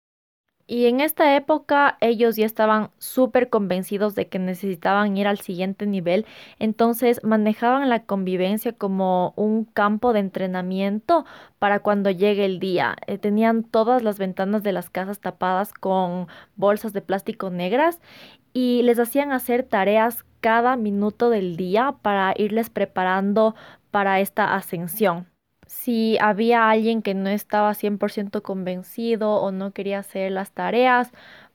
[0.66, 5.86] Y en esta época ellos ya estaban súper convencidos de que necesitaban ir al siguiente
[5.86, 6.24] nivel,
[6.58, 11.24] entonces manejaban la convivencia como un campo de entrenamiento
[11.58, 12.96] para cuando llegue el día.
[13.06, 18.00] Eh, tenían todas las ventanas de las casas tapadas con bolsas de plástico negras
[18.52, 23.54] y les hacían hacer tareas cada minuto del día para irles preparando
[23.90, 25.31] para esta ascensión
[25.72, 31.12] si había alguien que no estaba 100% convencido o no quería hacer las tareas,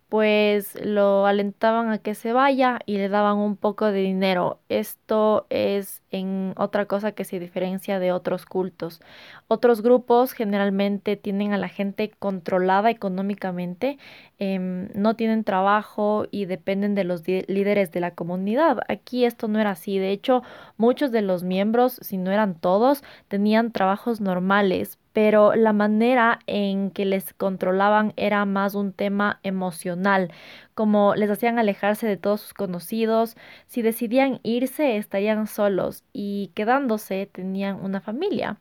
[0.09, 4.59] pues lo alentaban a que se vaya y le daban un poco de dinero.
[4.69, 9.01] Esto es en otra cosa que se diferencia de otros cultos.
[9.49, 13.97] Otros grupos generalmente tienen a la gente controlada económicamente,
[14.39, 18.79] em, no tienen trabajo y dependen de los líderes de la comunidad.
[18.87, 19.99] Aquí esto no era así.
[19.99, 20.41] De hecho,
[20.77, 26.91] muchos de los miembros, si no eran todos, tenían trabajos normales, pero la manera en
[26.91, 30.31] que les controlaban era más un tema emocional,
[30.75, 37.25] como les hacían alejarse de todos sus conocidos, si decidían irse estarían solos y quedándose
[37.25, 38.59] tenían una familia.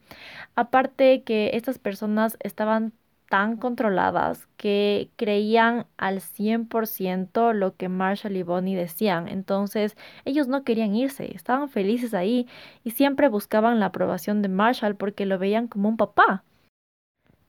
[0.54, 2.94] Aparte que estas personas estaban
[3.28, 9.28] tan controladas que creían al 100% lo que Marshall y Bonnie decían.
[9.28, 12.46] Entonces ellos no querían irse, estaban felices ahí
[12.84, 16.44] y siempre buscaban la aprobación de Marshall porque lo veían como un papá.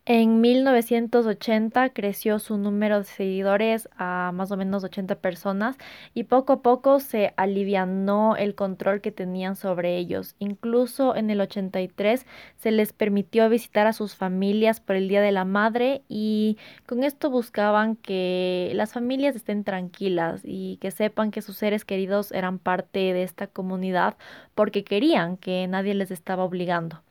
[0.09, 5.75] En 1980 creció su número de seguidores a más o menos 80 personas
[6.13, 10.37] y poco a poco se alivianó el control que tenían sobre ellos.
[10.39, 15.33] Incluso en el 83 se les permitió visitar a sus familias por el Día de
[15.33, 21.41] la Madre y con esto buscaban que las familias estén tranquilas y que sepan que
[21.41, 24.15] sus seres queridos eran parte de esta comunidad
[24.55, 27.03] porque querían que nadie les estaba obligando.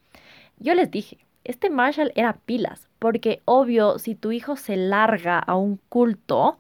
[0.59, 5.57] Yo les dije, este Marshall era pilas, porque obvio, si tu hijo se larga a
[5.57, 6.59] un culto,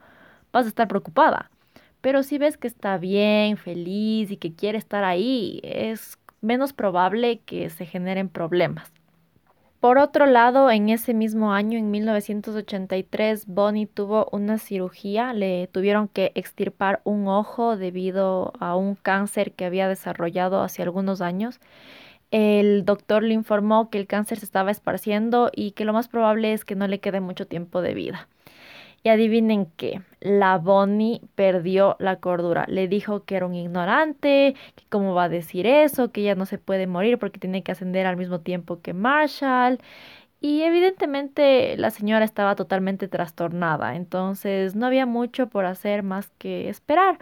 [0.52, 1.50] vas a estar preocupada.
[2.00, 7.40] Pero si ves que está bien, feliz y que quiere estar ahí, es menos probable
[7.44, 8.92] que se generen problemas.
[9.80, 16.08] Por otro lado, en ese mismo año, en 1983, Bonnie tuvo una cirugía, le tuvieron
[16.08, 21.60] que extirpar un ojo debido a un cáncer que había desarrollado hace algunos años
[22.36, 26.52] el doctor le informó que el cáncer se estaba esparciendo y que lo más probable
[26.52, 28.28] es que no le quede mucho tiempo de vida.
[29.02, 32.66] Y adivinen qué, la Bonnie perdió la cordura.
[32.68, 36.44] Le dijo que era un ignorante, que cómo va a decir eso, que ella no
[36.44, 39.78] se puede morir porque tiene que ascender al mismo tiempo que Marshall.
[40.38, 46.68] Y evidentemente la señora estaba totalmente trastornada, entonces no había mucho por hacer más que
[46.68, 47.18] esperar.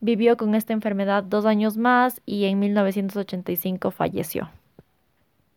[0.00, 4.50] Vivió con esta enfermedad dos años más y en 1985 falleció.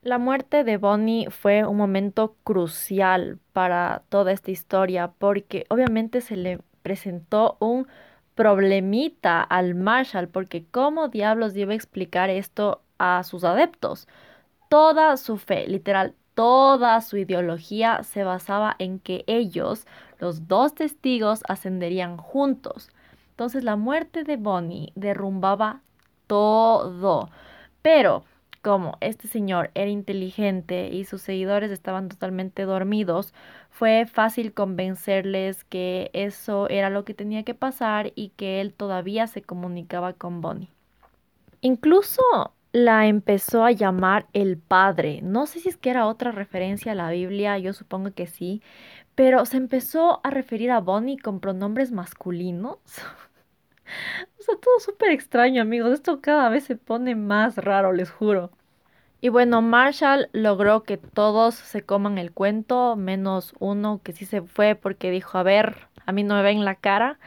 [0.04, 6.36] La muerte de Bonnie fue un momento crucial para toda esta historia porque obviamente se
[6.36, 7.88] le presentó un
[8.34, 14.08] problemita al Marshall porque cómo diablos iba a explicar esto a sus adeptos.
[14.70, 19.86] Toda su fe, literal, toda su ideología se basaba en que ellos,
[20.18, 22.90] los dos testigos, ascenderían juntos.
[23.30, 25.82] Entonces la muerte de Bonnie derrumbaba
[26.26, 27.30] todo.
[27.84, 28.24] Pero
[28.62, 33.34] como este señor era inteligente y sus seguidores estaban totalmente dormidos,
[33.70, 39.28] fue fácil convencerles que eso era lo que tenía que pasar y que él todavía
[39.28, 40.70] se comunicaba con Bonnie.
[41.62, 42.22] Incluso
[42.72, 45.22] la empezó a llamar el padre.
[45.22, 48.62] No sé si es que era otra referencia a la Biblia, yo supongo que sí,
[49.16, 52.78] pero se empezó a referir a Bonnie con pronombres masculinos.
[54.40, 55.94] O sea, todo súper extraño, amigos.
[55.94, 58.52] Esto cada vez se pone más raro, les juro.
[59.22, 64.42] Y bueno, Marshall logró que todos se coman el cuento, menos uno que sí se
[64.42, 67.20] fue porque dijo, a ver, a mí no me ven la cara.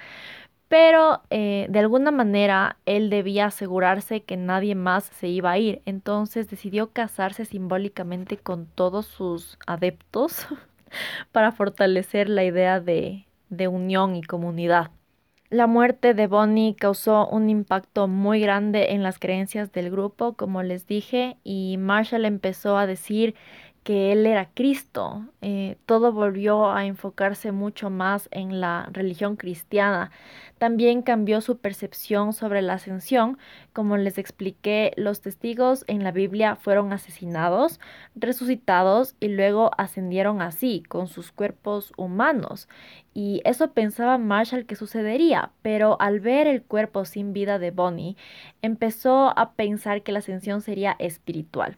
[0.68, 5.82] Pero eh, de alguna manera él debía asegurarse que nadie más se iba a ir.
[5.86, 10.46] Entonces decidió casarse simbólicamente con todos sus adeptos
[11.32, 14.90] para fortalecer la idea de, de unión y comunidad.
[15.50, 20.62] La muerte de Bonnie causó un impacto muy grande en las creencias del grupo, como
[20.62, 23.34] les dije, y Marshall empezó a decir
[23.84, 25.26] que él era Cristo.
[25.42, 30.10] Eh, todo volvió a enfocarse mucho más en la religión cristiana.
[30.56, 33.36] También cambió su percepción sobre la ascensión.
[33.74, 37.78] Como les expliqué, los testigos en la Biblia fueron asesinados,
[38.14, 42.68] resucitados y luego ascendieron así, con sus cuerpos humanos.
[43.12, 48.16] Y eso pensaba Marshall que sucedería, pero al ver el cuerpo sin vida de Bonnie,
[48.62, 51.76] empezó a pensar que la ascensión sería espiritual.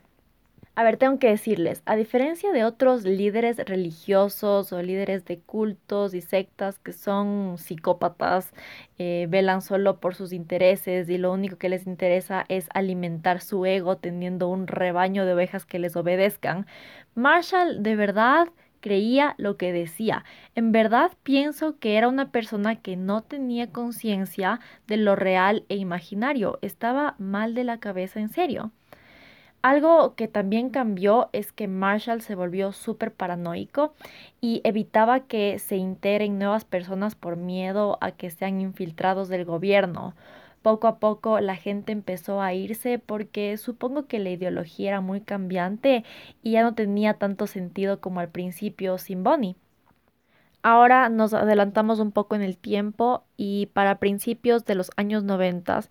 [0.78, 6.12] A ver, tengo que decirles, a diferencia de otros líderes religiosos o líderes de cultos
[6.12, 8.52] y sectas que son psicópatas,
[8.98, 13.64] eh, velan solo por sus intereses y lo único que les interesa es alimentar su
[13.64, 16.66] ego teniendo un rebaño de ovejas que les obedezcan,
[17.14, 18.48] Marshall de verdad
[18.80, 20.24] creía lo que decía.
[20.54, 25.76] En verdad pienso que era una persona que no tenía conciencia de lo real e
[25.76, 26.58] imaginario.
[26.60, 28.72] Estaba mal de la cabeza en serio.
[29.66, 33.94] Algo que también cambió es que Marshall se volvió súper paranoico
[34.40, 40.14] y evitaba que se integren nuevas personas por miedo a que sean infiltrados del gobierno.
[40.62, 45.20] Poco a poco la gente empezó a irse porque supongo que la ideología era muy
[45.20, 46.04] cambiante
[46.44, 49.56] y ya no tenía tanto sentido como al principio sin Bonnie.
[50.68, 55.82] Ahora nos adelantamos un poco en el tiempo y para principios de los años 90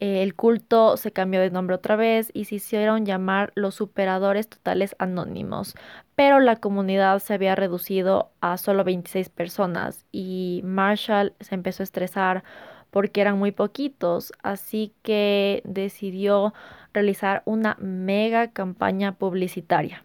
[0.00, 4.46] eh, el culto se cambió de nombre otra vez y se hicieron llamar los superadores
[4.46, 5.76] totales anónimos,
[6.14, 11.84] pero la comunidad se había reducido a solo 26 personas y Marshall se empezó a
[11.84, 12.44] estresar
[12.90, 16.52] porque eran muy poquitos, así que decidió
[16.92, 20.04] realizar una mega campaña publicitaria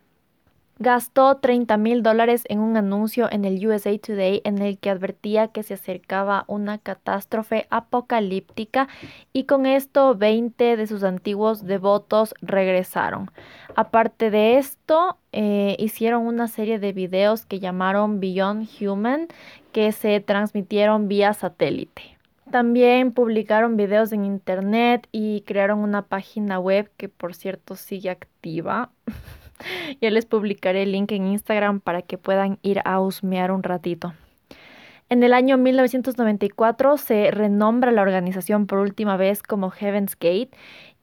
[0.84, 5.48] gastó 30 mil dólares en un anuncio en el USA Today en el que advertía
[5.48, 8.90] que se acercaba una catástrofe apocalíptica
[9.32, 13.32] y con esto 20 de sus antiguos devotos regresaron.
[13.76, 19.30] Aparte de esto, eh, hicieron una serie de videos que llamaron Beyond Human
[19.72, 22.18] que se transmitieron vía satélite.
[22.52, 28.92] También publicaron videos en internet y crearon una página web que por cierto sigue activa.
[30.02, 34.14] ya les publicaré el link en Instagram para que puedan ir a husmear un ratito.
[35.10, 40.50] En el año 1994 se renombra la organización por última vez como Heaven's Gate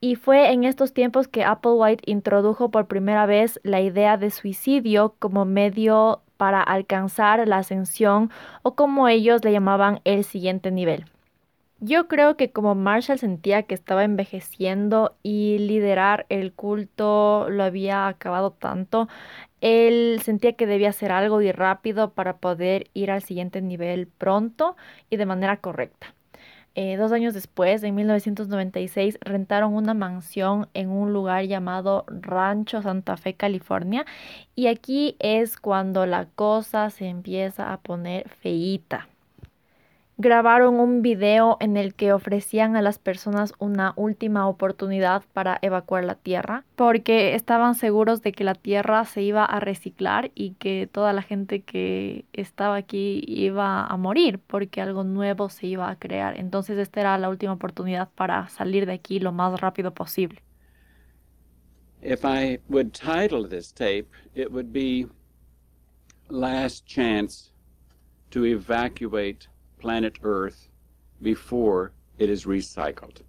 [0.01, 5.15] y fue en estos tiempos que Applewhite introdujo por primera vez la idea de suicidio
[5.19, 8.31] como medio para alcanzar la ascensión
[8.63, 11.05] o como ellos le llamaban el siguiente nivel.
[11.83, 18.07] Yo creo que como Marshall sentía que estaba envejeciendo y liderar el culto lo había
[18.07, 19.09] acabado tanto,
[19.63, 24.77] él sentía que debía hacer algo y rápido para poder ir al siguiente nivel pronto
[25.09, 26.15] y de manera correcta.
[26.75, 33.17] Eh, dos años después, en 1996, rentaron una mansión en un lugar llamado Rancho Santa
[33.17, 34.05] Fe, California.
[34.55, 39.10] Y aquí es cuando la cosa se empieza a poner feíta
[40.21, 46.05] grabaron un video en el que ofrecían a las personas una última oportunidad para evacuar
[46.05, 50.87] la tierra, porque estaban seguros de que la tierra se iba a reciclar y que
[50.93, 55.97] toda la gente que estaba aquí iba a morir, porque algo nuevo se iba a
[55.97, 56.39] crear.
[56.39, 60.43] Entonces esta era la última oportunidad para salir de aquí lo más rápido posible.
[62.03, 65.07] If I would title this tape, it would be
[66.29, 67.53] Last Chance
[68.31, 69.50] to Evacuate
[69.81, 70.69] planet Earth
[71.23, 73.23] before it is recycled.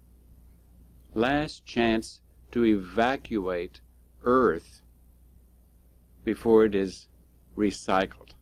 [1.14, 2.20] Last chance
[2.52, 3.80] to evacuate
[4.24, 4.82] Earth
[6.24, 7.08] before it is
[7.56, 8.34] recycled.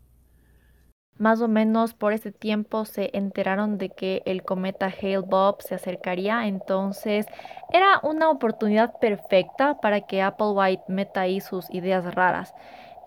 [1.18, 6.46] Más o menos por ese tiempo se enteraron de que el cometa Hale-Bopp se acercaría,
[6.46, 7.26] entonces
[7.70, 12.54] era una oportunidad perfecta para que Applewhite meta ahí sus ideas raras.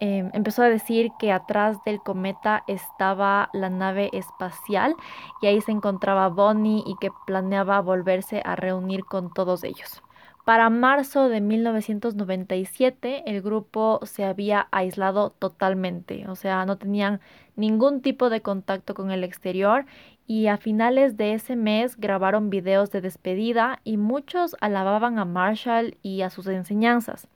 [0.05, 4.97] Em, empezó a decir que atrás del cometa estaba la nave espacial
[5.41, 10.03] y ahí se encontraba Bonnie y que planeaba volverse a reunir con todos ellos.
[10.43, 17.21] Para marzo de 1997 el grupo se había aislado totalmente, o sea, no tenían
[17.55, 19.85] ningún tipo de contacto con el exterior
[20.27, 25.95] y a finales de ese mes grabaron videos de despedida y muchos alababan a Marshall
[26.01, 27.29] y a sus enseñanzas.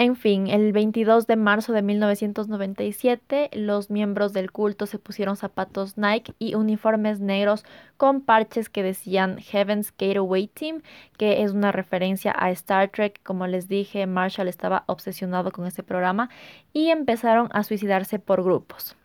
[0.00, 5.98] En fin, el 22 de marzo de 1997, los miembros del culto se pusieron zapatos
[5.98, 7.64] Nike y uniformes negros
[7.96, 10.82] con parches que decían Heaven's Gateway Team,
[11.16, 13.20] que es una referencia a Star Trek.
[13.24, 16.30] Como les dije, Marshall estaba obsesionado con ese programa
[16.72, 18.97] y empezaron a suicidarse por grupos.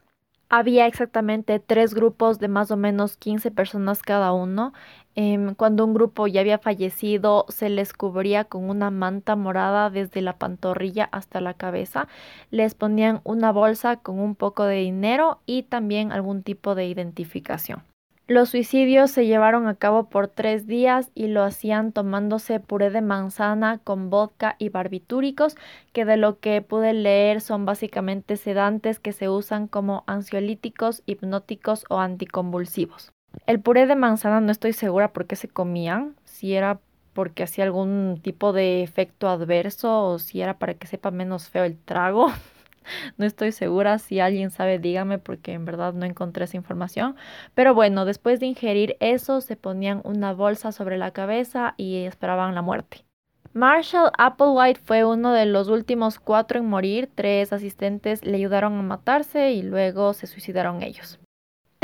[0.56, 4.72] Había exactamente tres grupos de más o menos 15 personas cada uno.
[5.16, 10.22] Em, cuando un grupo ya había fallecido, se les cubría con una manta morada desde
[10.22, 12.08] la pantorrilla hasta la cabeza.
[12.52, 17.82] Les ponían una bolsa con un poco de dinero y también algún tipo de identificación.
[18.26, 23.02] Los suicidios se llevaron a cabo por tres días y lo hacían tomándose puré de
[23.02, 25.58] manzana con vodka y barbitúricos,
[25.92, 31.84] que de lo que pude leer son básicamente sedantes que se usan como ansiolíticos, hipnóticos
[31.90, 33.12] o anticonvulsivos.
[33.46, 36.80] El puré de manzana no estoy segura por qué se comían, si era
[37.12, 41.66] porque hacía algún tipo de efecto adverso o si era para que sepa menos feo
[41.66, 42.32] el trago.
[43.18, 47.16] no estoy segura, si alguien sabe dígame porque en verdad no encontré esa información.
[47.54, 52.56] Pero bueno, después de ingerir eso se ponían una bolsa sobre la cabeza y esperaban
[52.56, 53.06] la muerte.
[53.54, 58.82] Marshall Applewhite fue uno de los últimos cuatro en morir, tres asistentes le ayudaron a
[58.82, 61.20] matarse y luego se suicidaron ellos.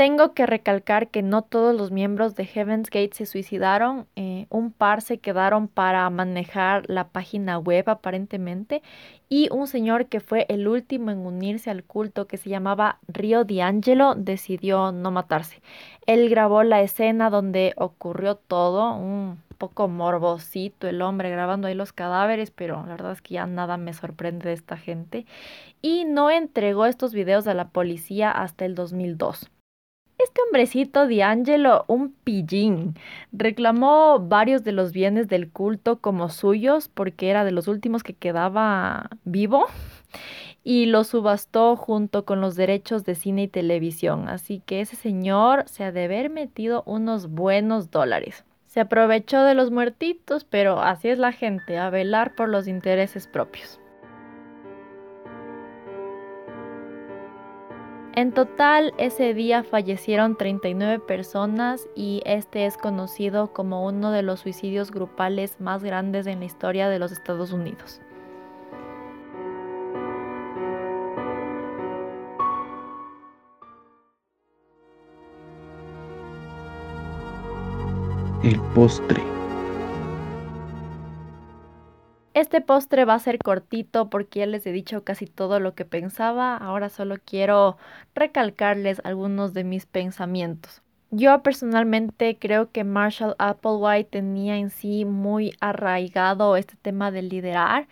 [0.00, 4.72] Tengo que recalcar que no todos los miembros de Heaven's Gate se suicidaron, eh, un
[4.72, 8.80] par se quedaron para manejar la página web aparentemente
[9.28, 13.44] y un señor que fue el último en unirse al culto que se llamaba Río
[13.44, 15.60] D'Angelo decidió no matarse.
[16.06, 21.92] Él grabó la escena donde ocurrió todo, un poco morbosito el hombre grabando ahí los
[21.92, 25.26] cadáveres, pero la verdad es que ya nada me sorprende de esta gente
[25.82, 29.50] y no entregó estos videos a la policía hasta el 2002.
[30.22, 32.94] Este hombrecito D'Angelo, un pillín,
[33.32, 38.12] reclamó varios de los bienes del culto como suyos porque era de los últimos que
[38.12, 39.66] quedaba vivo
[40.62, 44.28] y los subastó junto con los derechos de cine y televisión.
[44.28, 48.44] Así que ese señor se ha de haber metido unos buenos dólares.
[48.66, 53.26] Se aprovechó de los muertitos, pero así es la gente, a velar por los intereses
[53.26, 53.79] propios.
[58.20, 64.40] En total, ese día fallecieron 39 personas y este es conocido como uno de los
[64.40, 68.02] suicidios grupales más grandes en la historia de los Estados Unidos.
[78.42, 79.39] El postre.
[82.50, 85.84] Este postre va a ser cortito porque ya les he dicho casi todo lo que
[85.84, 86.56] pensaba.
[86.56, 87.76] Ahora solo quiero
[88.12, 90.82] recalcarles algunos de mis pensamientos.
[91.12, 97.86] Yo personalmente creo que Marshall Applewhite tenía en sí muy arraigado este tema de liderar.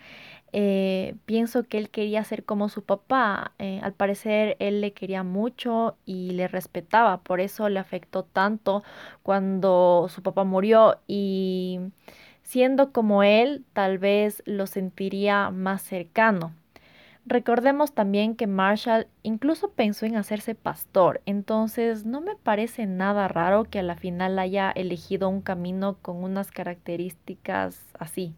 [0.51, 3.53] Eh, pienso que él quería ser como su papá.
[3.59, 7.21] Eh, al parecer él le quería mucho y le respetaba.
[7.21, 8.83] Por eso le afectó tanto
[9.23, 11.79] cuando su papá murió y
[12.49, 16.51] Siendo como él, tal vez lo sentiría más cercano.
[17.27, 23.65] Recordemos también que Marshall incluso pensó en hacerse pastor, entonces no me parece nada raro
[23.65, 28.33] que a la final haya elegido un camino con unas características así.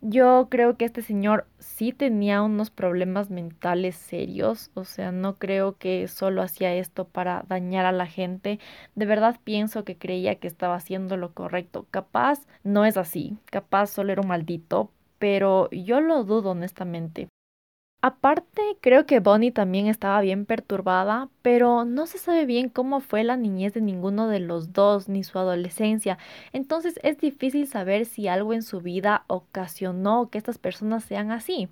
[0.00, 5.76] Yo creo que este señor sí tenía unos problemas mentales serios, o sea, no creo
[5.76, 8.60] que solo hacía esto para dañar a la gente.
[8.94, 11.86] De verdad pienso que creía que estaba haciendo lo correcto.
[11.90, 17.28] Capaz no es así, capaz solo era un maldito, pero yo lo dudo honestamente.
[18.00, 23.24] Aparte, creo que Bonnie también estaba bien perturbada, pero no se sabe bien cómo fue
[23.24, 26.16] la niñez de ninguno de los dos ni su adolescencia.
[26.52, 31.68] Entonces es difícil saber si algo en su vida ocasionó que estas personas sean así.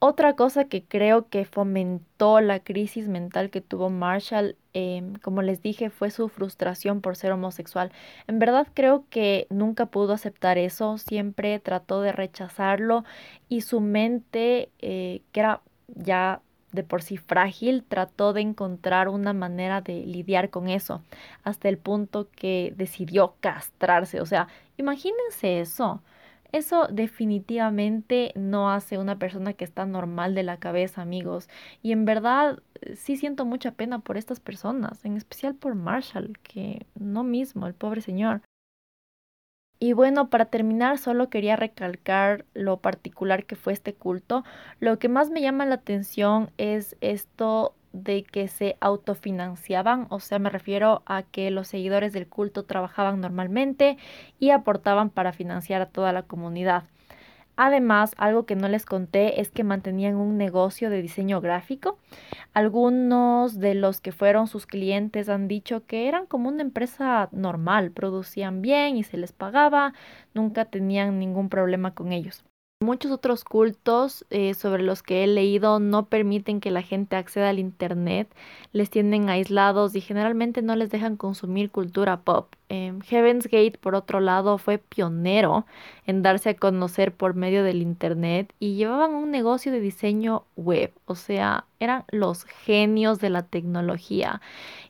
[0.00, 5.60] Otra cosa que creo que fomentó la crisis mental que tuvo Marshall, em, como les
[5.60, 7.90] dije, fue su frustración por ser homosexual.
[8.28, 13.04] En verdad creo que nunca pudo aceptar eso, siempre trató de rechazarlo
[13.48, 19.32] y su mente, eh, que era ya de por sí frágil, trató de encontrar una
[19.32, 21.02] manera de lidiar con eso,
[21.42, 24.20] hasta el punto que decidió castrarse.
[24.20, 24.46] O sea,
[24.76, 26.02] imagínense eso.
[26.50, 31.48] Eso definitivamente no hace una persona que está normal de la cabeza, amigos.
[31.82, 32.60] Y en verdad
[32.94, 37.74] sí siento mucha pena por estas personas, en especial por Marshall, que no mismo, el
[37.74, 38.42] pobre señor.
[39.80, 44.42] Y bueno, para terminar, solo quería recalcar lo particular que fue este culto.
[44.80, 50.38] Lo que más me llama la atención es esto de que se autofinanciaban, o sea,
[50.38, 53.98] me refiero a que los seguidores del culto trabajaban normalmente
[54.38, 56.84] y aportaban para financiar a toda la comunidad.
[57.60, 61.98] Además, algo que no les conté es que mantenían un negocio de diseño gráfico.
[62.54, 67.90] Algunos de los que fueron sus clientes han dicho que eran como una empresa normal,
[67.90, 69.92] producían bien y se les pagaba,
[70.34, 72.44] nunca tenían ningún problema con ellos.
[72.80, 77.48] Muchos otros cultos eh, sobre los que he leído no permiten que la gente acceda
[77.48, 78.32] al Internet,
[78.72, 82.54] les tienen aislados y generalmente no les dejan consumir cultura pop.
[82.68, 85.66] Em, Heaven's Gate, por otro lado, fue pionero
[86.06, 90.92] en darse a conocer por medio del Internet y llevaban un negocio de diseño web,
[91.06, 94.40] o sea, eran los genios de la tecnología.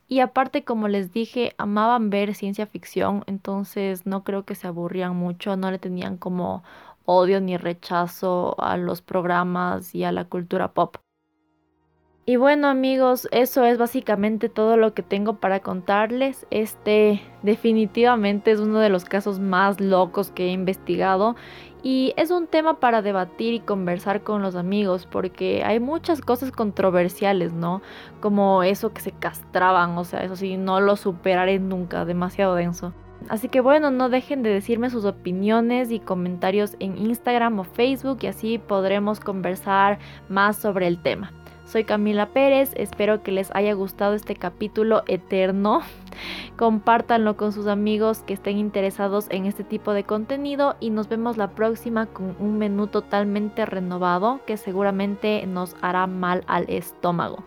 [0.09, 5.15] Y aparte, como les dije, amaban ver ciencia ficción, entonces no creo que se aburrían
[5.15, 6.65] mucho, no le tenían como
[7.11, 10.97] odio ni rechazo a los programas y a la cultura pop.
[12.27, 16.47] Y bueno amigos, eso es básicamente todo lo que tengo para contarles.
[16.51, 21.37] Este definitivamente es uno de los casos más locos que he investigado
[21.83, 26.53] y es un tema para debatir y conversar con los amigos porque hay muchas cosas
[26.53, 27.81] controversiales, ¿no?
[28.21, 32.93] Como eso que se castraban, o sea, eso sí, no lo superaré nunca, demasiado denso.
[33.29, 38.19] Así que bueno, no dejen de decirme sus opiniones y comentarios en Instagram o Facebook
[38.23, 39.99] y así podremos conversar
[40.29, 41.33] más sobre el tema.
[41.69, 45.83] Soy Camila Pérez, espero que les haya gustado este capítulo eterno.
[46.57, 51.37] Compártanlo con sus amigos que estén interesados en este tipo de contenido y nos vemos
[51.37, 57.45] la próxima con un menú totalmente renovado que seguramente nos hará mal al estómago.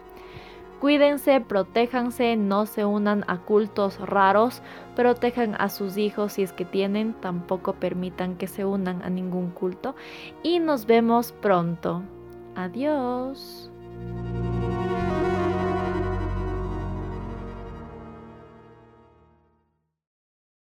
[0.82, 4.63] Cuídense, protéjanse, no se unan a cultos raros,
[5.02, 9.49] protejan a sus hijos si es que tienen, tampoco permitan que se unan a ningún
[9.49, 9.95] culto
[10.43, 12.04] y nos vemos pronto.
[12.54, 13.72] Adiós.